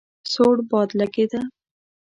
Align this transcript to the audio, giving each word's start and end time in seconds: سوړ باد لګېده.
سوړ 0.31 0.55
باد 0.69 0.89
لګېده. 0.99 1.41